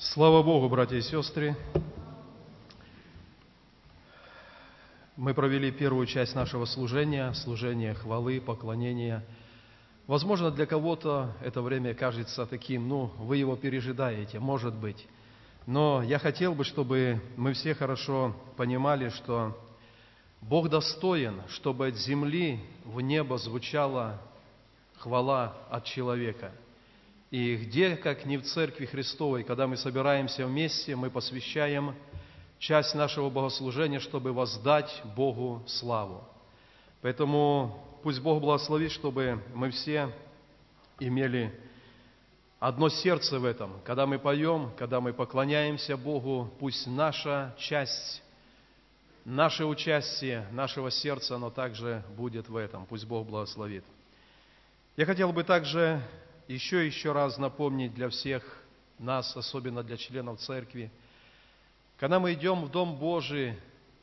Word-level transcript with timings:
Слава 0.00 0.44
Богу, 0.44 0.68
братья 0.68 0.94
и 0.94 1.00
сестры! 1.00 1.56
Мы 5.16 5.34
провели 5.34 5.72
первую 5.72 6.06
часть 6.06 6.36
нашего 6.36 6.66
служения, 6.66 7.32
служение 7.32 7.94
хвалы, 7.94 8.40
поклонения. 8.40 9.24
Возможно, 10.06 10.52
для 10.52 10.66
кого-то 10.66 11.32
это 11.40 11.62
время 11.62 11.94
кажется 11.94 12.46
таким, 12.46 12.86
ну, 12.86 13.10
вы 13.18 13.38
его 13.38 13.56
пережидаете, 13.56 14.38
может 14.38 14.72
быть. 14.72 15.04
Но 15.66 16.00
я 16.04 16.20
хотел 16.20 16.54
бы, 16.54 16.62
чтобы 16.62 17.20
мы 17.36 17.54
все 17.54 17.74
хорошо 17.74 18.36
понимали, 18.56 19.08
что 19.08 19.58
Бог 20.40 20.68
достоин, 20.68 21.42
чтобы 21.48 21.88
от 21.88 21.96
земли 21.96 22.60
в 22.84 23.00
небо 23.00 23.36
звучала 23.36 24.22
хвала 24.96 25.56
от 25.70 25.86
человека– 25.86 26.52
и 27.30 27.56
где, 27.56 27.96
как 27.96 28.24
не 28.24 28.38
в 28.38 28.42
Церкви 28.44 28.86
Христовой, 28.86 29.44
когда 29.44 29.66
мы 29.66 29.76
собираемся 29.76 30.46
вместе, 30.46 30.96
мы 30.96 31.10
посвящаем 31.10 31.94
часть 32.58 32.94
нашего 32.94 33.28
богослужения, 33.28 34.00
чтобы 34.00 34.32
воздать 34.32 35.02
Богу 35.14 35.62
славу. 35.66 36.24
Поэтому 37.02 37.84
пусть 38.02 38.20
Бог 38.20 38.40
благословит, 38.40 38.92
чтобы 38.92 39.42
мы 39.54 39.70
все 39.70 40.10
имели 40.98 41.54
одно 42.58 42.88
сердце 42.88 43.38
в 43.38 43.44
этом. 43.44 43.80
Когда 43.84 44.06
мы 44.06 44.18
поем, 44.18 44.72
когда 44.78 45.00
мы 45.00 45.12
поклоняемся 45.12 45.96
Богу, 45.96 46.50
пусть 46.58 46.86
наша 46.86 47.54
часть, 47.58 48.22
наше 49.26 49.66
участие, 49.66 50.46
нашего 50.50 50.90
сердца, 50.90 51.36
оно 51.36 51.50
также 51.50 52.02
будет 52.16 52.48
в 52.48 52.56
этом. 52.56 52.86
Пусть 52.86 53.04
Бог 53.04 53.26
благословит. 53.26 53.84
Я 54.96 55.04
хотел 55.06 55.32
бы 55.32 55.44
также 55.44 56.02
еще 56.48 56.86
еще 56.86 57.12
раз 57.12 57.36
напомнить 57.38 57.94
для 57.94 58.08
всех 58.08 58.42
нас, 58.98 59.36
особенно 59.36 59.82
для 59.82 59.96
членов 59.96 60.40
церкви, 60.40 60.90
когда 61.98 62.18
мы 62.18 62.32
идем 62.32 62.64
в 62.64 62.70
Дом 62.70 62.96
Божий, 62.96 63.58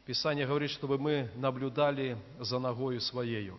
Писание 0.06 0.46
говорит, 0.46 0.70
чтобы 0.70 1.00
мы 1.00 1.32
наблюдали 1.36 2.18
за 2.40 2.60
ногою 2.60 3.02
Своею. 3.02 3.58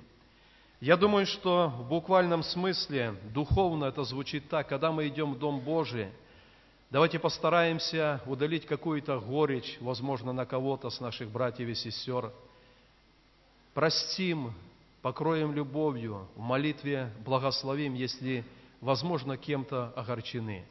Я 0.78 0.96
думаю, 0.96 1.26
что 1.26 1.68
в 1.68 1.88
буквальном 1.88 2.42
смысле, 2.42 3.16
духовно 3.34 3.86
это 3.86 4.04
звучит 4.04 4.48
так, 4.48 4.68
когда 4.68 4.92
мы 4.92 5.08
идем 5.08 5.34
в 5.34 5.38
Дом 5.38 5.58
Божий, 5.60 6.08
давайте 6.90 7.18
постараемся 7.18 8.20
удалить 8.26 8.66
какую-то 8.66 9.18
горечь, 9.18 9.78
возможно, 9.80 10.32
на 10.32 10.46
кого-то 10.46 10.90
с 10.90 11.00
наших 11.00 11.30
братьев 11.30 11.68
и 11.68 11.74
сестер. 11.74 12.30
Простим, 13.74 14.52
покроем 15.02 15.52
любовью, 15.54 16.28
в 16.36 16.40
молитве 16.40 17.10
благословим, 17.24 17.94
если 17.94 18.44
возможно, 18.80 19.36
кем-то 19.36 19.92
огорчены. 19.96 20.64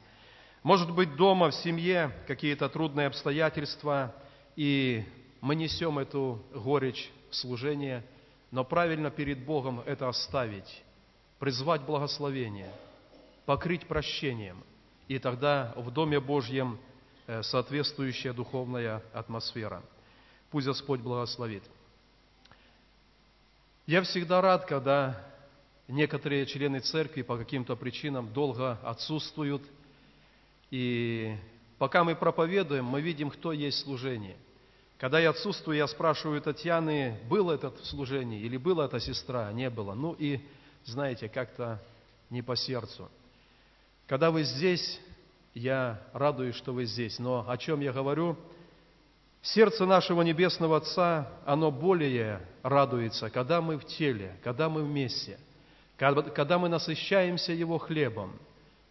Может 0.64 0.92
быть, 0.92 1.16
дома, 1.16 1.52
в 1.52 1.56
семье 1.56 2.12
какие-то 2.28 2.70
трудные 2.70 3.08
обстоятельства, 3.08 4.16
и 4.56 5.04
мы 5.42 5.56
несем 5.56 6.00
эту 6.00 6.42
горечь 6.54 7.12
в 7.30 7.36
служение, 7.36 8.04
но 8.52 8.64
правильно 8.64 9.12
перед 9.12 9.46
Богом 9.46 9.82
это 9.86 10.08
оставить, 10.08 10.84
призвать 11.40 11.82
благословение, 11.82 12.72
покрыть 13.46 13.86
прощением, 13.86 14.64
и 15.08 15.20
тогда 15.20 15.74
в 15.76 15.92
Доме 15.92 16.20
Божьем 16.20 16.80
э, 17.28 17.44
соответствующая 17.44 18.34
духовная 18.34 19.04
атмосфера. 19.14 19.84
Пусть 20.50 20.66
Господь 20.66 21.02
благословит. 21.02 21.64
Я 23.86 24.02
всегда 24.02 24.42
рад, 24.42 24.66
когда 24.66 25.22
некоторые 25.88 26.46
члены 26.46 26.80
церкви 26.80 27.22
по 27.22 27.38
каким-то 27.38 27.76
причинам 27.76 28.32
долго 28.34 28.80
отсутствуют. 28.84 29.62
И 30.72 31.36
пока 31.78 32.04
мы 32.04 32.16
проповедуем, 32.16 32.86
мы 32.86 33.02
видим, 33.02 33.30
кто 33.30 33.52
есть 33.52 33.80
служение. 33.84 34.38
Когда 34.98 35.20
я 35.20 35.32
отсутствую, 35.32 35.78
я 35.78 35.88
спрашиваю 35.88 36.42
Татьяны, 36.42 37.20
было 37.30 37.54
это 37.54 37.72
служение 37.84 38.42
или 38.42 38.58
была 38.58 38.86
эта 38.86 39.00
сестра? 39.00 39.52
Не 39.52 39.70
было. 39.70 39.94
Ну 39.94 40.16
и, 40.18 40.40
знаете, 40.86 41.30
как-то 41.30 41.84
не 42.30 42.42
по 42.42 42.56
сердцу. 42.56 43.10
Когда 44.08 44.32
вы 44.32 44.44
здесь, 44.44 45.00
я 45.54 46.02
радуюсь, 46.14 46.56
что 46.56 46.74
вы 46.74 46.86
здесь. 46.86 47.20
Но 47.20 47.46
о 47.48 47.58
чем 47.58 47.82
я 47.82 47.92
говорю? 47.92 48.38
Сердце 49.42 49.86
нашего 49.86 50.24
Небесного 50.24 50.78
Отца, 50.78 51.30
оно 51.46 51.70
более 51.70 52.42
радуется, 52.64 53.30
когда 53.30 53.62
мы 53.62 53.78
в 53.78 53.86
теле, 53.86 54.40
когда 54.44 54.70
мы 54.70 54.84
вместе– 54.84 55.38
когда 55.98 56.58
мы 56.58 56.70
насыщаемся 56.70 57.54
Его 57.54 57.78
хлебом, 57.78 58.34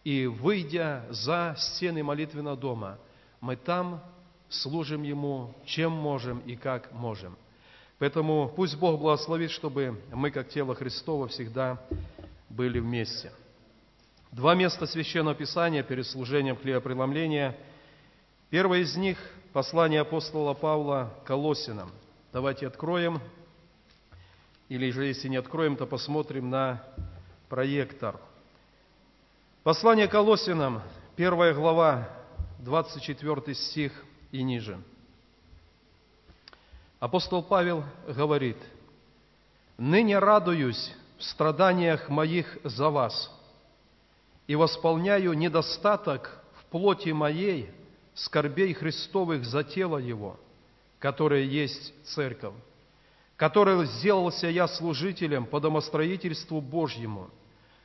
и, 0.03 0.27
выйдя 0.27 1.03
за 1.09 1.55
стены 1.57 2.03
молитвенного 2.03 2.55
дома, 2.55 2.99
мы 3.41 3.55
там 3.55 4.03
служим 4.49 5.03
Ему, 5.03 5.53
чем 5.65 5.91
можем 5.91 6.39
и 6.39 6.55
как 6.55 6.91
можем. 6.91 7.35
Поэтому 7.97 8.51
пусть 8.55 8.77
Бог 8.77 8.99
благословит, 8.99 9.51
чтобы 9.51 10.01
мы, 10.11 10.29
как 10.29 10.49
тело 10.49 10.75
Христово, 10.75 11.27
всегда 11.27 11.81
были 12.49 12.79
вместе. 12.79 13.31
Два 14.31 14.53
места 14.53 14.85
Священного 14.85 15.33
Писания 15.33 15.81
перед 15.81 16.05
служением 16.05 16.57
хлебопреломления. 16.57 17.55
Первое 18.49 18.79
из 18.79 18.95
них– 18.95 19.17
послание 19.53 20.01
апостола 20.01 20.53
Павла 20.53 21.13
Колосинам. 21.25 21.89
Давайте 22.33 22.67
откроем 22.67 23.21
или 24.69 24.89
же 24.91 25.05
если 25.05 25.27
не 25.27 25.37
откроем, 25.37 25.75
то 25.75 25.85
посмотрим 25.85 26.49
на 26.49 26.83
проектор. 27.49 28.19
Послание 29.63 30.07
Колосинам, 30.07 30.81
первая 31.15 31.53
глава, 31.53 32.09
24 32.59 33.55
стих 33.55 33.91
и 34.31 34.41
ниже. 34.43 34.79
Апостол 36.99 37.43
Павел 37.43 37.83
говорит, 38.07 38.57
«Ныне 39.77 40.17
радуюсь 40.17 40.93
в 41.17 41.23
страданиях 41.23 42.09
моих 42.09 42.57
за 42.63 42.89
вас 42.89 43.31
и 44.47 44.55
восполняю 44.55 45.33
недостаток 45.33 46.41
в 46.59 46.65
плоти 46.65 47.09
моей 47.09 47.69
скорбей 48.13 48.73
Христовых 48.73 49.45
за 49.45 49.63
тело 49.63 49.97
Его, 49.97 50.39
которое 50.99 51.43
есть 51.43 51.93
Церковь, 52.05 52.53
которого 53.37 53.85
сделался 53.85 54.47
я 54.47 54.67
служителем 54.67 55.45
по 55.45 55.59
домостроительству 55.59 56.61
Божьему, 56.61 57.29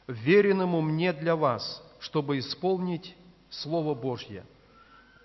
веренному 0.07 0.81
мне 0.81 1.13
для 1.13 1.37
вас, 1.37 1.83
чтобы 1.99 2.39
исполнить 2.39 3.17
Слово 3.51 3.95
Божье. 3.95 4.45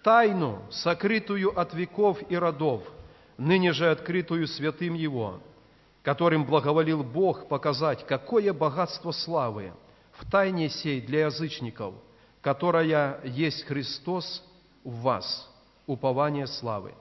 Тайну, 0.03 0.61
сокрытую 0.71 1.57
от 1.57 1.73
веков 1.73 2.19
и 2.29 2.35
родов, 2.35 2.83
ныне 3.37 3.71
же 3.71 3.89
открытую 3.89 4.47
святым 4.47 4.93
Его, 4.93 5.41
которым 6.01 6.45
благоволил 6.45 7.03
Бог 7.03 7.47
показать, 7.47 8.05
какое 8.05 8.53
богатство 8.53 9.11
славы 9.11 9.73
в 10.13 10.29
тайне 10.29 10.69
сей 10.69 11.01
для 11.01 11.25
язычников, 11.25 11.95
которая 12.41 13.19
есть 13.23 13.63
Христос 13.65 14.43
в 14.83 15.01
вас, 15.01 15.51
упование 15.87 16.47
славы 16.47 16.93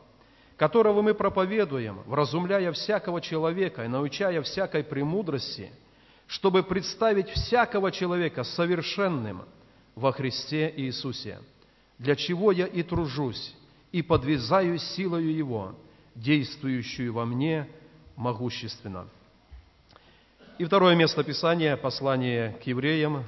которого 0.57 1.03
мы 1.03 1.15
проповедуем, 1.15 2.01
вразумляя 2.07 2.73
всякого 2.73 3.21
человека 3.21 3.85
и 3.85 3.89
научая 3.89 4.43
всякой 4.43 4.85
премудрости, 4.85 5.73
чтобы 6.27 6.63
представить 6.63 7.29
всякого 7.29 7.91
человека 7.91 8.45
совершенным 8.45 9.43
во 9.95 10.13
Христе 10.13 10.73
Иисусе, 10.77 11.41
для 11.99 12.17
чего 12.17 12.53
я 12.53 12.67
и 12.67 12.83
тружусь, 12.83 13.55
и 13.93 14.03
подвязаю 14.03 14.79
силою 14.79 15.35
Его, 15.35 15.75
действующую 16.15 17.13
во 17.13 17.25
мне 17.25 17.69
могущественно. 18.17 19.07
И 20.59 20.65
второе 20.65 20.95
место 20.95 21.25
Писания, 21.25 21.77
послание 21.77 22.57
к 22.63 22.67
евреям, 22.67 23.25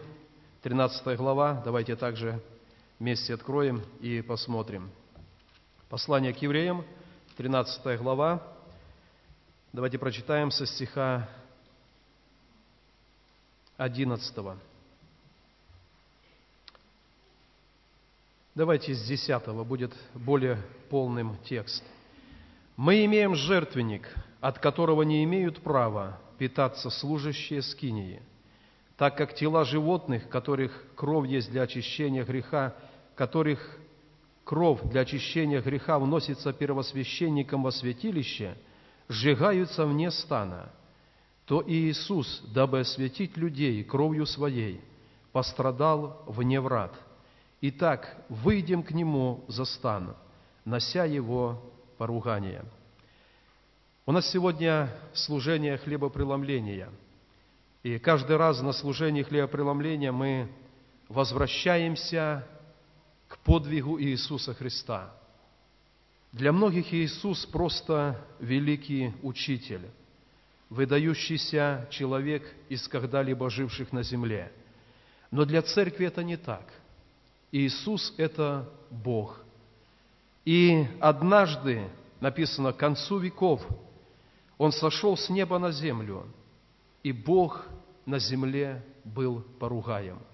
13 0.62 1.16
глава. 1.16 1.60
Давайте 1.64 1.96
также 1.96 2.40
вместе 2.98 3.34
откроем 3.34 3.82
и 4.00 4.22
посмотрим. 4.22 4.90
Послание 5.88 6.32
к 6.32 6.38
евреям, 6.38 6.84
13 7.36 8.00
глава. 8.00 8.42
Давайте 9.74 9.98
прочитаем 9.98 10.50
со 10.50 10.64
стиха 10.64 11.28
11. 13.76 14.34
Давайте 18.54 18.94
с 18.94 19.04
10 19.04 19.48
будет 19.66 19.92
более 20.14 20.62
полным 20.88 21.36
текст. 21.44 21.84
«Мы 22.74 23.04
имеем 23.04 23.34
жертвенник, 23.34 24.08
от 24.40 24.58
которого 24.58 25.02
не 25.02 25.22
имеют 25.24 25.60
права 25.60 26.18
питаться 26.38 26.88
служащие 26.88 27.60
скинии, 27.60 28.22
так 28.96 29.14
как 29.14 29.34
тела 29.34 29.66
животных, 29.66 30.30
которых 30.30 30.72
кровь 30.94 31.28
есть 31.28 31.50
для 31.50 31.62
очищения 31.62 32.24
греха, 32.24 32.74
которых 33.14 33.78
кровь 34.46 34.80
для 34.84 35.00
очищения 35.00 35.60
греха 35.60 35.98
вносится 35.98 36.52
первосвященником 36.52 37.64
во 37.64 37.72
святилище, 37.72 38.56
сжигаются 39.08 39.84
вне 39.84 40.10
стана, 40.12 40.70
то 41.46 41.60
и 41.60 41.74
Иисус, 41.90 42.42
дабы 42.54 42.80
осветить 42.80 43.36
людей 43.36 43.82
кровью 43.82 44.24
Своей, 44.24 44.80
пострадал 45.32 46.22
вне 46.26 46.60
врат, 46.60 46.94
Итак, 47.60 48.16
выйдем 48.28 48.82
к 48.84 48.92
Нему 48.92 49.44
за 49.48 49.64
стан, 49.64 50.14
нося 50.64 51.04
Его 51.04 51.60
поругание. 51.98 52.64
У 54.04 54.12
нас 54.12 54.30
сегодня 54.30 54.90
служение 55.12 55.76
хлебопреломления. 55.78 56.88
И 57.82 57.98
каждый 57.98 58.36
раз 58.36 58.60
на 58.60 58.72
служении 58.72 59.22
хлебопреломления 59.24 60.12
мы 60.12 60.48
возвращаемся 61.08 62.46
подвигу 63.44 64.00
Иисуса 64.00 64.54
Христа. 64.54 65.12
Для 66.32 66.52
многих 66.52 66.92
Иисус 66.92 67.46
просто 67.46 68.20
великий 68.40 69.14
учитель, 69.22 69.88
выдающийся 70.68 71.88
человек 71.90 72.42
из 72.68 72.86
когда-либо 72.88 73.48
живших 73.48 73.92
на 73.92 74.02
земле. 74.02 74.52
Но 75.30 75.44
для 75.44 75.62
церкви 75.62 76.06
это 76.06 76.22
не 76.22 76.36
так. 76.36 76.72
Иисус– 77.52 78.12
это 78.16 78.68
Бог. 78.90 79.40
И 80.44 80.86
однажды, 81.00 81.88
написано, 82.20 82.72
к 82.72 82.76
концу 82.76 83.18
веков, 83.18 83.66
Он 84.58 84.72
сошел 84.72 85.16
с 85.16 85.28
неба 85.30 85.58
на 85.58 85.70
землю, 85.70 86.26
и 87.02 87.12
Бог 87.12 87.66
на 88.04 88.18
земле 88.18 88.84
был 89.04 89.42
поругаем– 89.58 90.18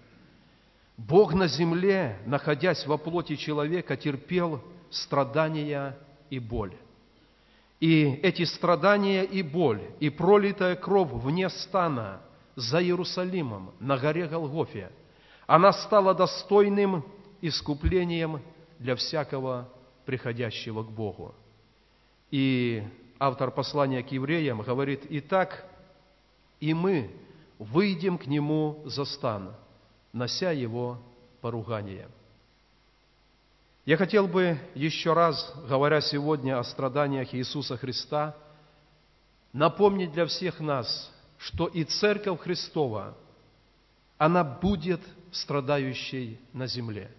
Бог 1.08 1.34
на 1.34 1.48
земле, 1.48 2.18
находясь 2.26 2.86
во 2.86 2.96
плоти 2.96 3.36
человека, 3.36 3.96
терпел 3.96 4.60
страдания 4.90 5.98
и 6.30 6.38
боль. 6.38 6.74
И 7.80 8.04
эти 8.22 8.44
страдания 8.44 9.24
и 9.24 9.42
боль, 9.42 9.82
и 9.98 10.10
пролитая 10.10 10.76
кровь 10.76 11.10
вне 11.10 11.48
стана 11.48 12.20
за 12.54 12.80
Иерусалимом 12.80 13.72
на 13.80 13.98
горе 13.98 14.28
Голгофе, 14.28 14.92
она 15.46 15.72
стала 15.72 16.14
достойным 16.14 17.04
искуплением 17.40 18.40
для 18.78 18.94
всякого 18.94 19.68
приходящего 20.06 20.84
к 20.84 20.90
Богу. 20.90 21.34
И 22.30 22.84
автор 23.18 23.50
послания 23.50 24.04
к 24.04 24.12
евреям 24.12 24.60
говорит, 24.62 25.02
«Итак, 25.10 25.66
и 26.60 26.72
мы 26.72 27.10
выйдем 27.58 28.18
к 28.18 28.26
Нему 28.26 28.82
за 28.84 29.04
стан, 29.04 29.56
нося 30.12 30.50
его 30.50 30.98
поругание. 31.40 32.08
Я 33.84 33.96
хотел 33.96 34.28
бы 34.28 34.58
еще 34.74 35.12
раз, 35.12 35.52
говоря 35.68 36.00
сегодня 36.00 36.58
о 36.58 36.64
страданиях 36.64 37.34
Иисуса 37.34 37.76
Христа, 37.76 38.36
напомнить 39.52 40.12
для 40.12 40.26
всех 40.26 40.60
нас, 40.60 41.10
что 41.38 41.66
и 41.66 41.82
Церковь 41.82 42.40
Христова, 42.40 43.16
она 44.18 44.44
будет 44.44 45.00
страдающей 45.32 46.38
на 46.52 46.68
земле. 46.68 47.10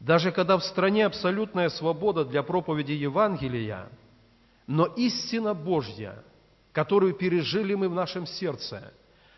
Даже 0.00 0.32
когда 0.32 0.56
в 0.56 0.64
стране 0.64 1.06
абсолютная 1.06 1.68
свобода 1.68 2.24
для 2.24 2.42
проповеди 2.42 2.92
Евангелия, 2.92 3.88
но 4.66 4.86
истина 4.86 5.54
Божья, 5.54 6.24
которую 6.72 7.14
пережили 7.14 7.74
мы 7.74 7.88
в 7.88 7.94
нашем 7.94 8.26
сердце, 8.26 8.92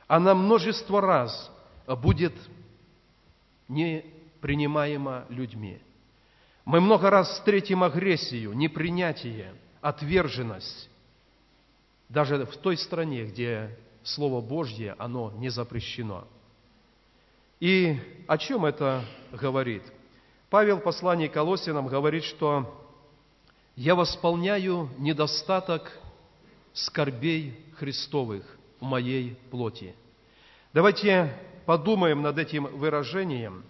она 0.07 0.35
множество 0.35 1.01
раз 1.01 1.51
будет 1.87 2.35
не 3.69 4.05
принимаема 4.41 5.25
людьми. 5.29 5.79
Мы 6.65 6.81
много 6.81 7.11
раз 7.11 7.29
встретим 7.31 7.83
агрессию, 7.83 8.53
непринятие, 8.53 9.55
отверженность, 9.81 10.89
даже 12.09 12.45
в 12.45 12.57
той 12.59 12.77
стране, 12.77 13.25
где 13.25 13.77
Слово 14.05 14.41
Божье, 14.41 14.95
оно 14.99 15.33
не 15.37 15.49
запрещено. 15.49 16.27
И 17.61 17.97
о 18.27 18.37
чем 18.39 18.65
это 18.65 19.05
говорит? 19.33 19.83
Павел 20.51 20.79
в 20.79 20.83
послании 20.83 21.29
к 21.29 21.33
Колосинам 21.33 21.87
говорит, 21.87 22.25
что 22.25 22.79
«Я 23.77 23.95
восполняю 23.95 24.91
недостаток 24.99 25.91
скорбей 26.75 27.57
Христовых 27.77 28.45
в 28.81 28.85
моей 28.85 29.37
плоти». 29.51 29.95
Давайте 30.75 31.33
подумаем 31.65 32.23
над 32.23 32.39
этим 32.39 32.65
выражением, 32.67 33.65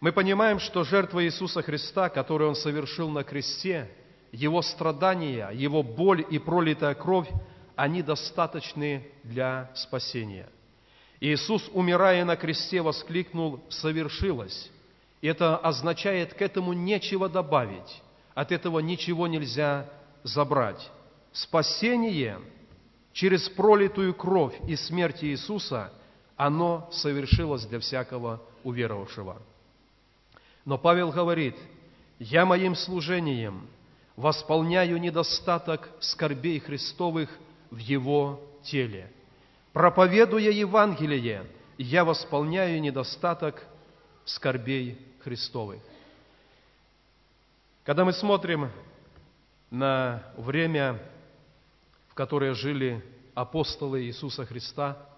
мы 0.00 0.12
понимаем, 0.12 0.58
что 0.58 0.84
жертва 0.84 1.24
Иисуса 1.24 1.62
Христа, 1.62 2.08
которую 2.08 2.50
Он 2.50 2.56
совершил 2.56 3.08
на 3.08 3.24
кресте, 3.24 3.90
Его 4.32 4.60
страдания, 4.62 5.48
Его 5.50 5.82
боль 5.82 6.24
и 6.28 6.38
пролитая 6.38 6.94
кровь, 6.94 7.28
они 7.76 8.02
достаточны 8.02 9.08
для 9.22 9.70
спасения. 9.74 10.48
Иисус, 11.20 11.70
умирая 11.72 12.24
на 12.24 12.36
кресте, 12.36 12.82
воскликнул 12.82 13.60
«совершилось». 13.68 14.70
И 15.22 15.26
это 15.26 15.56
означает, 15.56 16.34
к 16.34 16.42
этому 16.42 16.74
нечего 16.74 17.30
добавить, 17.30 18.02
от 18.34 18.52
этого 18.52 18.80
ничего 18.80 19.26
нельзя 19.26 19.88
забрать. 20.22 20.90
Спасение 21.32 22.40
через 23.14 23.48
пролитую 23.48 24.12
кровь 24.12 24.54
и 24.68 24.76
смерть 24.76 25.24
Иисуса– 25.24 25.90
оно 26.36 26.88
совершилось 26.92 27.64
для 27.66 27.78
всякого 27.80 28.42
уверовавшего. 28.64 29.40
Но 30.64 30.78
Павел 30.78 31.10
говорит, 31.12 31.56
«Я 32.18 32.44
моим 32.44 32.74
служением 32.74 33.68
восполняю 34.16 34.98
недостаток 34.98 35.90
скорбей 36.00 36.58
Христовых 36.60 37.30
в 37.70 37.76
Его 37.76 38.40
теле. 38.62 39.10
Проповедуя 39.72 40.50
Евангелие, 40.50 41.46
я 41.76 42.04
восполняю 42.04 42.80
недостаток 42.80 43.64
скорбей 44.24 44.98
Христовых». 45.22 45.80
Когда 47.84 48.04
мы 48.04 48.12
смотрим 48.12 48.70
на 49.70 50.22
время, 50.36 50.98
в 52.08 52.14
которое 52.14 52.54
жили 52.54 53.04
апостолы 53.34 54.02
Иисуса 54.04 54.46
Христа– 54.46 54.96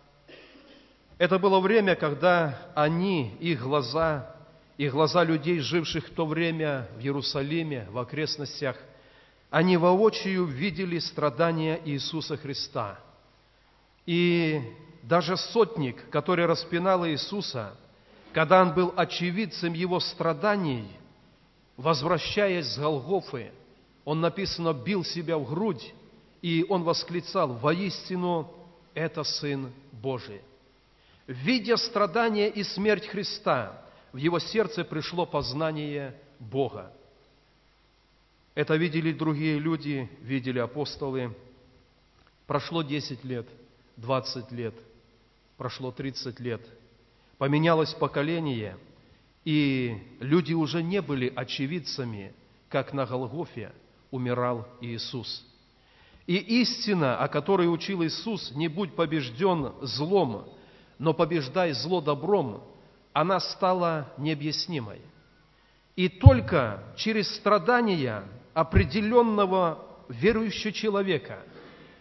это 1.18 1.38
было 1.38 1.60
время, 1.60 1.94
когда 1.96 2.70
они, 2.74 3.36
их 3.40 3.62
глаза, 3.62 4.34
и 4.76 4.88
глаза 4.88 5.24
людей, 5.24 5.60
живших 5.60 6.08
в 6.08 6.14
то 6.14 6.26
время 6.26 6.88
в 6.96 7.00
Иерусалиме, 7.00 7.88
в 7.90 7.98
окрестностях, 7.98 8.76
они 9.50 9.78
воочию 9.78 10.44
видели 10.44 10.98
страдания 10.98 11.80
Иисуса 11.84 12.36
Христа. 12.36 12.98
И 14.04 14.60
даже 15.02 15.36
сотник, 15.36 16.10
который 16.10 16.44
распинал 16.44 17.06
Иисуса, 17.06 17.74
когда 18.34 18.60
он 18.60 18.74
был 18.74 18.92
очевидцем 18.96 19.72
его 19.72 19.98
страданий, 19.98 20.86
возвращаясь 21.78 22.66
с 22.66 22.78
Голгофы, 22.78 23.50
он, 24.04 24.20
написано, 24.20 24.74
бил 24.74 25.04
себя 25.04 25.38
в 25.38 25.48
грудь, 25.48 25.94
и 26.42 26.66
он 26.68 26.82
восклицал, 26.82 27.54
«Воистину, 27.54 28.52
это 28.94 29.24
Сын 29.24 29.72
Божий». 29.90 30.42
Видя 31.26 31.76
страдания 31.76 32.48
и 32.48 32.62
смерть 32.62 33.06
Христа, 33.06 33.82
в 34.12 34.16
его 34.16 34.38
сердце 34.38 34.84
пришло 34.84 35.26
познание 35.26 36.14
Бога. 36.38 36.92
Это 38.54 38.76
видели 38.76 39.12
другие 39.12 39.58
люди, 39.58 40.08
видели 40.22 40.60
апостолы. 40.60 41.34
Прошло 42.46 42.82
10 42.82 43.24
лет, 43.24 43.46
20 43.96 44.52
лет, 44.52 44.74
прошло 45.56 45.90
30 45.90 46.38
лет. 46.38 46.62
Поменялось 47.38 47.92
поколение, 47.92 48.78
и 49.44 50.00
люди 50.20 50.54
уже 50.54 50.82
не 50.82 51.02
были 51.02 51.32
очевидцами, 51.34 52.32
как 52.68 52.92
на 52.92 53.04
Голгофе 53.04 53.72
умирал 54.10 54.66
Иисус. 54.80 55.44
И 56.26 56.36
истина, 56.62 57.18
о 57.18 57.28
которой 57.28 57.72
учил 57.72 58.02
Иисус, 58.04 58.52
не 58.52 58.68
будь 58.68 58.94
побежден 58.94 59.72
злом, 59.82 60.48
но 60.98 61.12
побеждай 61.14 61.72
зло 61.72 62.00
добром, 62.00 62.62
она 63.12 63.40
стала 63.40 64.12
необъяснимой. 64.18 65.00
И 65.94 66.08
только 66.08 66.82
через 66.96 67.34
страдания 67.36 68.24
определенного 68.54 69.78
верующего 70.08 70.72
человека, 70.72 71.38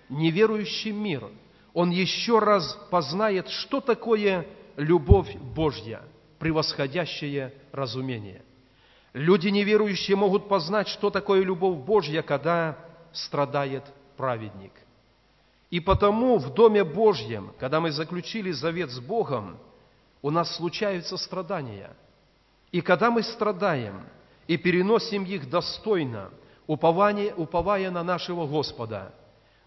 неверующий 0.10 0.92
мир, 0.92 1.30
он 1.74 1.90
еще 1.90 2.40
раз 2.40 2.78
познает, 2.90 3.50
что 3.50 3.82
такое 3.82 4.46
любовь 4.78 5.34
Божья, 5.36 6.02
превосходящее 6.40 7.54
разумение. 7.72 8.44
Люди 9.14 9.48
неверующие 9.48 10.18
могут 10.18 10.50
познать, 10.50 10.90
что 10.90 11.10
такое 11.10 11.42
любовь 11.42 11.78
Божья, 11.86 12.22
когда 12.22 12.78
страдает 13.14 13.84
праведник. 14.18 14.74
И 15.70 15.80
потому 15.80 16.38
в 16.38 16.54
Доме 16.54 16.84
Божьем, 16.84 17.52
когда 17.60 17.80
мы 17.80 17.92
заключили 17.92 18.52
завет 18.52 18.92
с 18.92 19.00
Богом, 19.00 19.58
у 20.22 20.30
нас 20.30 20.56
случаются 20.56 21.18
страдания. 21.18 21.96
И 22.72 22.82
когда 22.82 23.12
мы 23.12 23.24
страдаем 23.24 24.04
и 24.48 24.58
переносим 24.58 25.24
их 25.24 25.50
достойно, 25.50 26.30
упование, 26.68 27.34
уповая 27.36 27.92
на 27.92 28.04
нашего 28.04 28.48
Господа, 28.48 29.14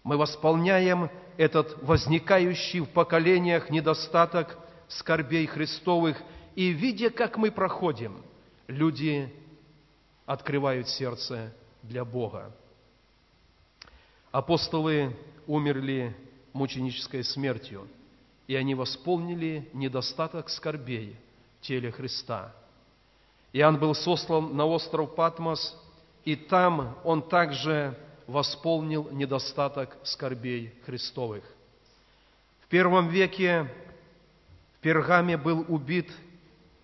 мы 0.03 0.17
восполняем 0.17 1.09
этот 1.37 1.81
возникающий 1.83 2.81
в 2.81 2.89
поколениях 2.89 3.69
недостаток 3.69 4.57
скорбей 4.87 5.45
Христовых 5.45 6.17
И 6.55 6.69
видя, 6.69 7.09
как 7.09 7.37
мы 7.37 7.51
проходим, 7.51 8.21
люди 8.67 9.33
открывают 10.25 10.89
сердце 10.89 11.53
для 11.83 12.03
Бога. 12.03 12.51
Апостолы 14.31 15.15
умерли 15.47 16.15
мученической 16.53 17.23
смертью, 17.23 17.87
и 18.47 18.55
они 18.55 18.75
восполнили 18.75 19.67
недостаток 19.73 20.49
скорбей 20.49 21.15
в 21.59 21.65
теле 21.65 21.91
Христа. 21.91 22.53
Иоанн 23.53 23.79
был 23.79 23.95
сослан 23.95 24.55
на 24.55 24.65
остров 24.65 25.15
Патмос, 25.15 25.75
и 26.25 26.35
там 26.35 26.95
он 27.03 27.27
также 27.27 27.97
восполнил 28.27 29.09
недостаток 29.11 29.97
скорбей 30.03 30.73
Христовых. 30.85 31.43
В 32.61 32.67
первом 32.67 33.09
веке 33.09 33.67
в 34.77 34.81
Пергаме 34.81 35.37
был 35.37 35.65
убит 35.67 36.11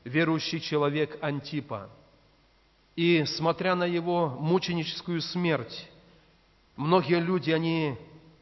верующий 0.04 0.60
человек 0.60 1.20
Антипа. 1.22 1.92
И, 2.96 3.24
смотря 3.26 3.76
на 3.76 3.84
его 3.84 4.30
мученическую 4.30 5.22
смерть, 5.22 5.88
многие 6.76 7.20
люди, 7.20 7.52
они 7.52 7.98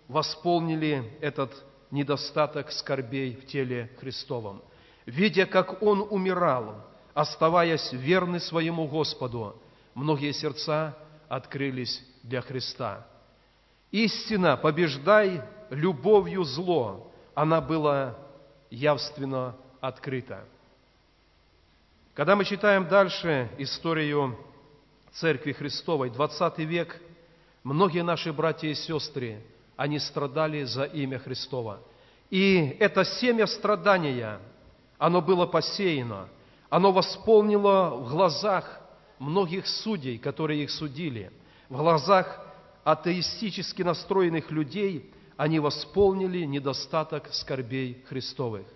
восполнили 0.08 1.18
этот 1.22 1.52
недостаток 1.92 2.72
скорбей 2.72 3.36
в 3.36 3.46
теле 3.46 3.90
Христовом. 4.00 4.62
Видя, 5.06 5.46
как 5.46 5.82
Он 5.82 6.06
умирал, 6.10 6.84
оставаясь 7.14 7.92
верны 7.92 8.40
своему 8.40 8.88
Господу, 8.88 9.56
многие 9.94 10.32
сердца 10.32 10.98
открылись 11.28 12.04
для 12.24 12.42
Христа. 12.42 13.06
Истина, 13.92 14.58
побеждай 14.58 15.42
любовью 15.70 16.44
зло, 16.44 17.12
она 17.36 17.62
была 17.62 18.16
явственно 18.70 19.56
открыта. 19.82 20.44
Когда 22.14 22.36
мы 22.36 22.46
читаем 22.46 22.88
дальше 22.88 23.50
историю 23.58 24.38
Церкви 25.12 25.52
Христовой, 25.52 26.10
20 26.10 26.60
век, 26.60 27.00
многие 27.64 28.04
наши 28.04 28.32
братья 28.32 28.68
и 28.68 28.76
сестры, 28.76 29.42
они 29.76 30.00
страдали 30.00 30.64
за 30.64 30.84
имя 30.84 31.20
Христова. 31.20 31.80
И 32.30 32.78
это 32.80 33.04
семя 33.06 33.48
страдания, 33.48 34.40
оно 34.98 35.22
было 35.22 35.46
посеяно, 35.46 36.28
оно 36.70 36.92
восполнило 36.92 37.96
в 37.96 38.10
глазах 38.10 38.82
многих 39.20 39.68
судей, 39.68 40.18
которые 40.18 40.64
их 40.64 40.72
судили, 40.72 41.32
в 41.70 41.78
глазах 41.78 42.40
атеистически 42.84 43.82
настроенных 43.82 44.52
людей 44.52 45.12
они 45.38 45.60
восполнили 45.60 46.44
недостаток 46.46 47.34
скорбей 47.34 48.04
Христовых. 48.08 48.68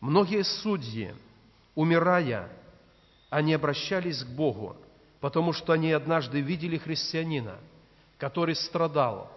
Многие 0.00 0.44
судьи, 0.44 1.14
умирая, 1.74 2.48
они 3.30 3.54
обращались 3.54 4.22
к 4.22 4.28
Богу, 4.28 4.76
потому 5.20 5.52
что 5.52 5.72
они 5.72 5.92
однажды 5.92 6.40
видели 6.40 6.76
христианина, 6.76 7.56
который 8.22 8.54
страдал, 8.54 9.28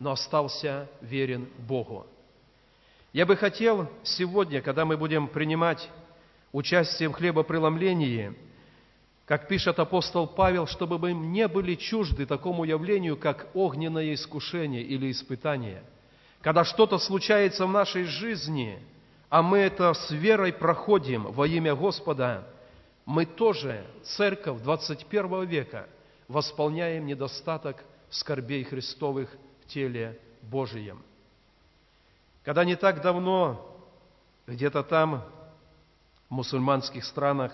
но 0.00 0.10
остался 0.10 0.88
верен 1.00 1.48
Богу. 1.58 2.04
Я 3.12 3.24
бы 3.24 3.36
хотел 3.36 3.88
сегодня, 4.02 4.60
когда 4.60 4.84
мы 4.84 4.96
будем 4.96 5.28
принимать 5.28 5.88
участие 6.50 7.08
в 7.08 7.12
хлебопреломлении, 7.12 8.34
как 9.26 9.46
пишет 9.46 9.78
апостол 9.78 10.26
Павел, 10.26 10.66
чтобы 10.66 10.98
мы 10.98 11.12
не 11.12 11.46
были 11.46 11.76
чужды 11.76 12.26
такому 12.26 12.64
явлению, 12.64 13.16
как 13.16 13.46
огненное 13.54 14.12
искушение 14.12 14.82
или 14.82 15.12
испытание. 15.12 15.84
Когда 16.40 16.64
что-то 16.64 16.98
случается 16.98 17.64
в 17.64 17.70
нашей 17.70 18.02
жизни, 18.02 18.76
а 19.28 19.42
мы 19.42 19.58
это 19.58 19.94
с 19.94 20.10
верой 20.10 20.52
проходим 20.52 21.30
во 21.30 21.46
имя 21.46 21.76
Господа, 21.76 22.44
мы 23.06 23.24
тоже, 23.24 23.86
церковь 24.02 24.62
21 24.62 25.44
века, 25.44 25.86
восполняем 26.26 27.06
недостаток 27.06 27.84
скорбей 28.12 28.62
Христовых 28.62 29.28
в 29.64 29.68
теле 29.68 30.20
Божием. 30.42 31.02
Когда 32.44 32.64
не 32.64 32.76
так 32.76 33.02
давно, 33.02 33.68
где-то 34.46 34.82
там, 34.82 35.24
в 36.28 36.34
мусульманских 36.34 37.04
странах, 37.04 37.52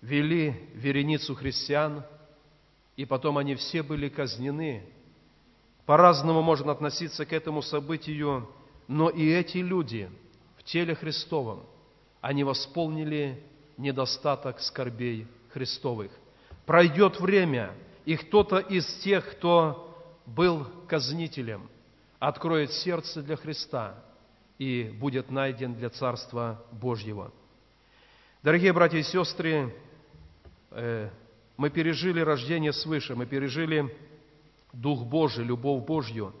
вели 0.00 0.50
вереницу 0.74 1.34
христиан, 1.34 2.04
и 2.96 3.04
потом 3.04 3.38
они 3.38 3.54
все 3.54 3.82
были 3.82 4.08
казнены. 4.08 4.84
По-разному 5.86 6.42
можно 6.42 6.72
относиться 6.72 7.24
к 7.24 7.32
этому 7.32 7.62
событию, 7.62 8.48
но 8.88 9.10
и 9.10 9.28
эти 9.28 9.58
люди 9.58 10.10
в 10.58 10.64
теле 10.64 10.94
Христовом, 10.94 11.64
они 12.20 12.44
восполнили 12.44 13.42
недостаток 13.76 14.60
скорбей 14.60 15.26
Христовых. 15.52 16.10
Пройдет 16.66 17.20
время, 17.20 17.72
и 18.04 18.16
кто-то 18.16 18.58
из 18.58 18.86
тех, 19.02 19.30
кто 19.32 19.86
был 20.26 20.66
казнителем, 20.88 21.68
откроет 22.18 22.72
сердце 22.72 23.22
для 23.22 23.36
Христа 23.36 23.94
и 24.58 24.84
будет 24.98 25.30
найден 25.30 25.74
для 25.74 25.90
Царства 25.90 26.62
Божьего. 26.72 27.32
Дорогие 28.42 28.72
братья 28.72 28.98
и 28.98 29.02
сестры, 29.02 29.74
Э, 30.70 31.08
мы 31.56 31.68
пережили 31.70 32.20
рождение 32.20 32.72
свыше, 32.72 33.14
мы 33.14 33.26
пережили 33.26 33.94
Дух 34.72 35.04
Божий, 35.04 35.44
любовь 35.44 35.84
Божью. 35.84 36.32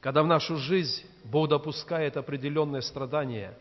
Когда 0.00 0.22
в 0.22 0.26
нашу 0.26 0.56
жизнь 0.56 1.04
Бог 1.24 1.48
допускает 1.48 2.16
определенные 2.16 2.82
страдания, 2.82 3.58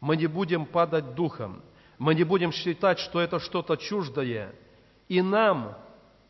мы 0.00 0.16
не 0.16 0.26
будем 0.26 0.64
падать 0.64 1.14
духом, 1.14 1.62
мы 1.98 2.14
не 2.14 2.24
будем 2.24 2.52
считать, 2.52 2.98
что 2.98 3.20
это 3.20 3.40
что-то 3.40 3.76
чуждое. 3.76 4.54
И 5.08 5.20
нам 5.22 5.76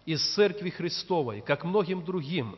из 0.06 0.34
Церкви 0.34 0.70
Христовой, 0.70 1.40
как 1.40 1.64
многим 1.64 2.04
другим, 2.04 2.56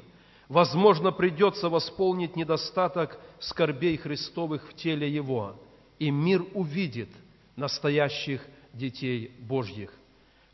возможно, 0.49 1.13
придется 1.13 1.69
восполнить 1.69 2.37
недостаток 2.37 3.19
скорбей 3.39 3.97
Христовых 3.97 4.69
в 4.69 4.75
теле 4.75 5.09
Его, 5.13 5.57
и 5.99 6.11
мир 6.11 6.45
увидит 6.55 7.11
настоящих 7.57 8.43
детей 8.73 9.33
Божьих 9.41 9.93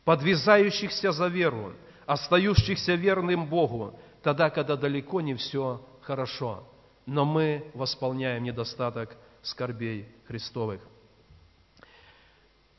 подвязающихся 0.05 1.11
за 1.11 1.27
веру, 1.27 1.73
остающихся 2.05 2.95
верным 2.95 3.47
Богу, 3.47 3.97
тогда, 4.21 4.49
когда 4.49 4.75
далеко 4.75 5.21
не 5.21 5.35
все 5.35 5.85
хорошо, 6.01 6.67
но 7.05 7.25
мы 7.25 7.71
восполняем 7.73 8.43
недостаток 8.43 9.15
скорбей 9.41 10.07
Христовых. 10.27 10.81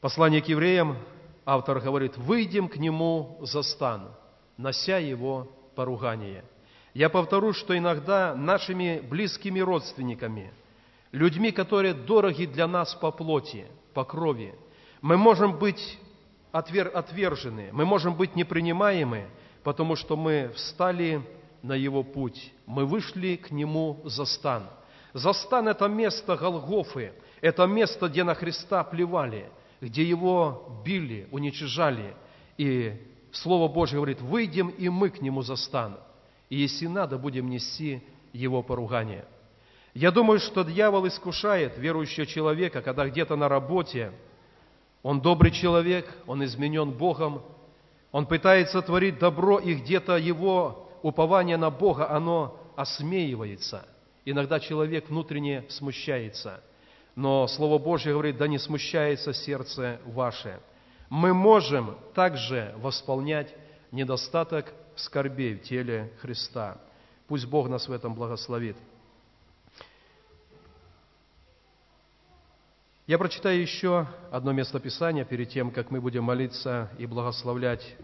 Послание 0.01 0.43
к 0.43 0.49
евреям 0.49 0.99
автор 1.45 1.81
говорит, 1.81 2.17
«Выйдем 2.17 2.69
к 2.69 2.77
нему 2.77 3.39
за 3.43 3.63
стан, 3.63 4.09
нося 4.57 4.99
его 4.99 5.49
поругание». 5.75 6.45
Я 6.95 7.09
повторю, 7.09 7.53
что 7.53 7.77
иногда 7.77 8.37
нашими 8.37 9.01
близкими 9.01 9.59
родственниками, 9.59 10.53
людьми, 11.11 11.51
которые 11.51 11.93
дороги 11.93 12.47
для 12.47 12.69
нас 12.69 12.95
по 12.95 13.11
плоти, 13.11 13.67
по 13.95 14.05
крови, 14.05 14.55
мы 15.03 15.17
можем 15.17 15.59
быть 15.59 15.99
отвер, 16.53 16.91
отвержены, 16.95 17.71
мы 17.73 17.85
можем 17.85 18.15
быть 18.15 18.37
непринимаемы, 18.37 19.27
потому 19.65 19.97
что 19.97 20.17
мы 20.17 20.53
встали 20.55 21.21
на 21.63 21.73
Его 21.73 22.05
путь, 22.05 22.53
мы 22.65 22.87
вышли 22.87 23.37
к 23.37 23.51
Нему 23.51 24.01
за 24.05 24.25
стан. 24.25 24.69
За 25.13 25.33
стан– 25.33 25.67
это 25.69 25.89
место 25.89 26.37
Голгофы, 26.37 27.13
это 27.41 27.67
место, 27.67 28.09
где 28.09 28.23
на 28.23 28.35
Христа 28.35 28.85
плевали, 28.85 29.51
где 29.87 30.05
Его 30.05 30.83
били, 30.85 31.29
уничижали. 31.31 32.15
И 32.59 32.95
Слово 33.33 33.73
Божье 33.73 33.97
говорит, 33.97 34.21
выйдем 34.21 34.69
и 34.69 34.89
мы 34.89 35.11
к 35.11 35.21
Нему 35.21 35.43
за 35.43 35.57
стан. 35.57 35.99
И 36.51 36.57
если 36.57 36.87
надо, 36.87 37.19
будем 37.19 37.49
нести 37.49 38.03
Его 38.33 38.63
поругание. 38.63 39.25
Я 39.95 40.11
думаю, 40.11 40.41
что 40.41 40.65
дьявол 40.65 41.07
искушает 41.07 41.79
верующего 41.79 42.27
человека, 42.27 42.83
когда 42.83 43.09
где-то 43.09 43.37
на 43.37 43.49
работе– 43.49 44.13
он 45.05 45.21
добрый 45.21 45.53
человек, 45.53 46.11
он 46.27 46.43
изменен 46.45 46.91
Богом, 46.91 47.43
он 48.11 48.25
пытается 48.25 48.81
творить 48.81 49.19
добро, 49.19 49.59
и 49.59 49.75
где-то 49.75 50.17
его 50.17 50.89
упование 51.03 51.59
на 51.59 51.69
Бога, 51.69 52.09
оно 52.11 52.59
осмеивается. 52.75 53.87
Иногда 54.25 54.59
человек 54.59 55.11
внутренне 55.11 55.67
смущается. 55.69 56.63
Но 57.15 57.47
Слово 57.47 57.79
Божье 57.79 58.13
говорит, 58.13 58.37
да 58.37 58.49
не 58.49 58.59
смущается 58.59 59.33
сердце 59.33 60.01
ваше. 60.05 60.61
Мы 61.09 61.33
можем 61.33 61.97
также 62.15 62.75
восполнять 62.79 63.55
недостаток 63.93 64.73
скорбей 64.97 65.55
в 65.55 65.63
теле 65.63 66.13
Христа. 66.21 66.79
Пусть 67.29 67.47
Бог 67.47 67.69
нас 67.69 67.89
в 67.89 67.93
этом 67.93 68.15
благословит. 68.15 68.77
Я 73.07 73.19
прочитаю 73.19 73.61
еще 73.61 74.07
одно 74.33 74.53
место 74.53 74.81
Писания 74.81 75.25
перед 75.25 75.51
тем, 75.51 75.71
как 75.71 75.91
мы 75.91 76.01
будем 76.01 76.25
молиться 76.25 76.91
и 76.99 77.07
благословлять 77.07 77.97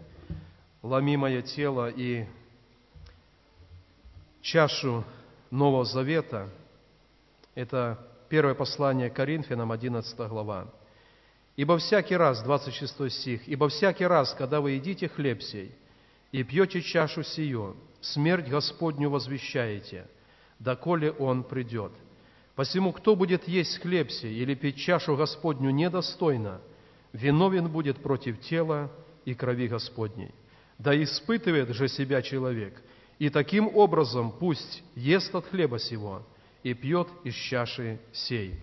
ломимое 0.83 1.41
тело 1.41 1.89
и 1.89 2.27
чашу 4.41 5.03
Нового 5.49 5.85
Завета. 5.85 6.49
Это 7.55 7.97
первое 8.31 8.53
послание 8.53 9.09
Коринфянам, 9.09 9.73
11 9.73 10.17
глава. 10.29 10.73
Ибо 11.57 11.77
всякий 11.77 12.15
раз, 12.15 12.41
26 12.41 13.11
стих, 13.11 13.45
ибо 13.45 13.67
всякий 13.67 14.05
раз, 14.05 14.33
когда 14.33 14.61
вы 14.61 14.71
едите 14.71 15.09
хлеб 15.09 15.43
сей 15.43 15.75
и 16.31 16.41
пьете 16.43 16.81
чашу 16.81 17.23
сию, 17.23 17.75
смерть 17.99 18.47
Господню 18.47 19.09
возвещаете, 19.09 20.07
доколе 20.59 21.11
Он 21.11 21.43
придет. 21.43 21.91
Посему, 22.55 22.93
кто 22.93 23.17
будет 23.17 23.49
есть 23.49 23.81
хлеб 23.81 24.09
сей 24.09 24.33
или 24.33 24.55
пить 24.55 24.77
чашу 24.77 25.17
Господню 25.17 25.71
недостойно, 25.71 26.61
виновен 27.11 27.67
будет 27.67 28.01
против 28.01 28.39
тела 28.39 28.89
и 29.25 29.33
крови 29.33 29.67
Господней. 29.67 30.33
Да 30.79 30.95
испытывает 31.03 31.67
же 31.71 31.89
себя 31.89 32.21
человек, 32.21 32.81
и 33.19 33.29
таким 33.29 33.67
образом 33.75 34.31
пусть 34.31 34.83
ест 34.95 35.35
от 35.35 35.47
хлеба 35.47 35.79
сего 35.79 36.25
и 36.63 36.73
пьет 36.73 37.07
из 37.23 37.33
чаши 37.35 37.99
сей. 38.11 38.59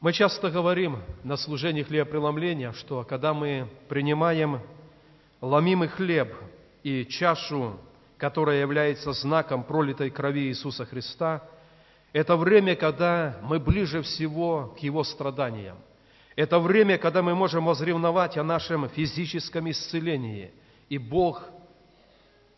Мы 0.00 0.12
часто 0.12 0.50
говорим 0.50 0.98
на 1.24 1.36
служении 1.36 1.82
хлебопреломления, 1.82 2.72
что 2.72 3.04
когда 3.04 3.34
мы 3.34 3.68
принимаем 3.88 4.60
ломимый 5.40 5.88
хлеб 5.88 6.34
и 6.82 7.06
чашу, 7.06 7.78
которая 8.18 8.60
является 8.60 9.12
знаком 9.12 9.64
пролитой 9.64 10.10
крови 10.10 10.48
Иисуса 10.48 10.84
Христа, 10.84 11.42
это 12.12 12.36
время, 12.36 12.76
когда 12.76 13.38
мы 13.42 13.58
ближе 13.58 14.02
всего 14.02 14.74
к 14.78 14.82
Его 14.82 15.04
страданиям. 15.04 15.76
Это 16.34 16.58
время, 16.58 16.98
когда 16.98 17.22
мы 17.22 17.34
можем 17.34 17.64
возревновать 17.64 18.36
о 18.36 18.44
нашем 18.44 18.88
физическом 18.88 19.70
исцелении, 19.70 20.50
и 20.88 20.98
Бог 20.98 21.42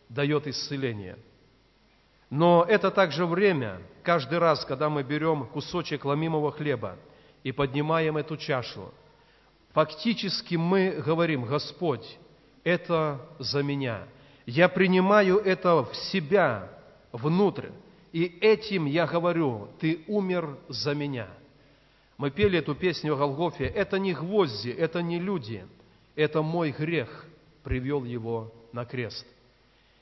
дает 0.09 0.47
исцеление. 0.47 1.17
Но 2.31 2.65
это 2.69 2.91
также 2.91 3.27
время, 3.27 3.81
каждый 4.03 4.39
раз, 4.39 4.65
когда 4.65 4.89
мы 4.89 5.03
берем 5.03 5.47
кусочек 5.47 6.05
ломимого 6.05 6.53
хлеба– 6.53 6.97
и 7.43 7.53
поднимаем 7.53 8.17
эту 8.17 8.37
чашу, 8.37 8.93
фактически 9.73 10.57
мы 10.57 11.03
говорим, 11.05 11.45
Господь, 11.45 12.19
это 12.65 13.21
за 13.39 13.63
меня. 13.63 14.07
Я 14.47 14.69
принимаю 14.69 15.39
это 15.39 15.85
в 15.85 15.95
себя, 15.95 16.71
внутрь, 17.13 17.69
и 18.13 18.25
этим 18.41 18.87
я 18.87 19.07
говорю, 19.07 19.69
ты 19.81 20.05
умер 20.09 20.59
за 20.69 20.95
меня. 20.95 21.29
Мы 22.17 22.31
пели 22.31 22.59
эту 22.59 22.75
песню 22.75 23.15
о 23.15 23.17
Голгофе. 23.17 23.65
Это 23.65 23.99
не 23.99 24.13
гвозди, 24.13 24.71
это 24.71 25.03
не 25.03 25.21
люди, 25.21 25.65
это 26.17 26.43
мой 26.43 26.73
грех 26.73 27.27
привел 27.63 28.05
его 28.05 28.53
на 28.73 28.85
крест. 28.85 29.27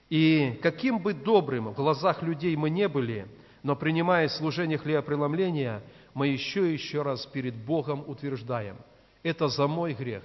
И 0.08 0.58
каким 0.62 0.98
бы 0.98 1.14
добрым 1.14 1.68
в 1.68 1.74
глазах 1.74 2.22
людей 2.22 2.54
мы 2.56 2.70
не 2.70 2.88
были, 2.88 3.26
но 3.62 3.74
принимая 3.74 4.28
служение 4.28 4.78
хлебопреломления, 4.78 5.82
мы 6.14 6.28
еще 6.28 6.70
и 6.70 6.74
еще 6.74 7.02
раз 7.02 7.26
перед 7.26 7.54
Богом 7.56 8.04
утверждаем, 8.06 8.76
это 9.22 9.48
за 9.48 9.66
мой 9.66 9.92
грех, 9.92 10.22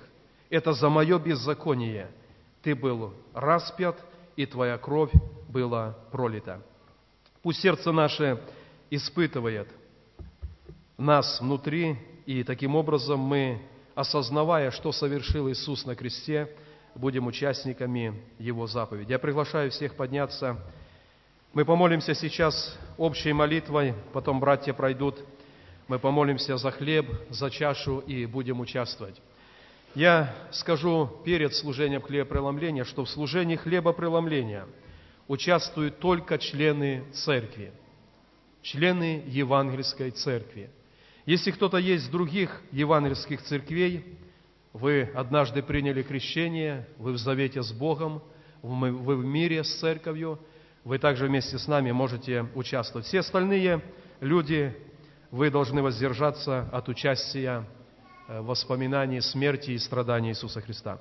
это 0.50 0.74
за 0.74 0.90
мое 0.90 1.18
беззаконие. 1.18 2.12
Ты 2.62 2.76
был 2.76 3.14
распят, 3.34 3.98
и 4.36 4.46
твоя 4.46 4.78
кровь 4.78 5.12
была 5.50 5.98
пролита. 6.12 6.62
Пусть 7.42 7.62
сердце 7.62 7.92
наше 7.92 8.40
испытывает 8.92 9.68
нас 10.98 11.42
внутри, 11.42 11.98
и 12.28 12.44
таким 12.44 12.76
образом 12.76 13.20
мы, 13.20 13.60
осознавая, 13.96 14.70
что 14.70 14.92
совершил 14.92 15.50
Иисус 15.50 15.86
на 15.86 15.96
кресте, 15.96 16.48
будем 16.96 17.28
участниками 17.28 18.22
Его 18.40 18.68
заповеди. 18.68 19.12
Я 19.12 19.20
приглашаю 19.20 19.72
всех 19.72 19.96
подняться. 19.96 20.58
Мы 21.54 21.66
помолимся 21.66 22.14
сейчас 22.14 22.78
общей 22.98 23.34
молитвой, 23.34 23.94
потом 24.14 24.40
братья 24.40 24.74
пройдут 24.74 25.18
мы 25.92 26.00
помолимся 26.00 26.56
за 26.56 26.72
хлеб, 26.72 27.06
за 27.30 27.50
чашу 27.50 28.00
и 28.00 28.26
будем 28.26 28.62
участвовать. 28.62 29.22
Я 29.94 30.34
скажу 30.52 31.10
перед 31.26 31.54
служением 31.54 32.02
хлебопреломления, 32.02 32.86
что 32.86 33.04
в 33.04 33.10
служении 33.10 33.58
хлебопреломления 33.58 34.68
участвуют 35.28 36.00
только 36.00 36.38
члены 36.38 37.04
церкви, 37.12 37.74
члены 38.62 39.22
евангельской 39.28 40.12
церкви. 40.12 40.70
Если 41.26 41.52
кто-то 41.52 41.76
есть 41.76 42.08
в 42.08 42.12
других 42.12 42.62
евангельских 42.72 43.42
церквей, 43.42 44.18
вы 44.74 45.10
однажды 45.16 45.62
приняли 45.62 46.02
крещение, 46.02 46.88
вы 46.98 47.14
в 47.14 47.18
завете 47.18 47.62
с 47.62 47.72
Богом, 47.72 48.22
вы 48.62 49.16
в 49.16 49.26
мире 49.26 49.64
с 49.64 49.80
церковью, 49.80 50.40
вы 50.84 50.98
также 50.98 51.28
вместе 51.28 51.58
с 51.58 51.68
нами 51.68 51.92
можете 51.92 52.46
участвовать. 52.56 53.06
Все 53.06 53.20
остальные 53.20 53.82
люди 54.20 54.76
вы 55.30 55.50
должны 55.50 55.82
воздержаться 55.82 56.68
от 56.72 56.90
участия 56.90 57.66
э, 58.28 58.42
в 58.42 58.48
воспоминании 58.48 59.20
смерти 59.20 59.72
и 59.72 59.78
страданий 59.78 60.30
Иисуса 60.30 60.62
Христа. 60.62 61.00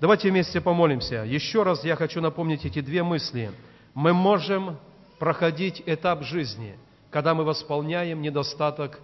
Давайте 0.00 0.30
вместе 0.30 0.60
помолимся. 0.60 1.24
Еще 1.24 1.62
раз 1.62 1.84
я 1.84 1.96
хочу 1.96 2.20
напомнить 2.20 2.64
эти 2.64 2.80
две 2.80 3.02
мысли. 3.02 3.50
Мы 3.94 4.12
можем 4.12 4.78
проходить 5.18 5.82
этап 5.86 6.22
жизни, 6.22 6.76
когда 7.10 7.34
мы 7.34 7.44
восполняем 7.44 8.22
недостаток 8.22 9.00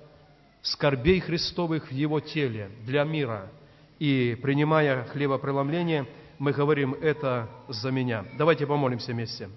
скорбей 0.63 1.21
Христовых 1.21 1.89
в 1.89 1.93
Его 1.93 2.21
теле 2.21 2.71
для 2.87 3.05
мира. 3.05 3.51
И 4.05 4.35
принимая 4.35 5.05
хлебопреломление, 5.05 6.05
мы 6.39 6.53
говорим, 6.53 6.93
это 6.93 7.49
за 7.69 7.91
меня. 7.91 8.27
Давайте 8.37 8.67
помолимся 8.67 9.13
вместе. 9.13 9.49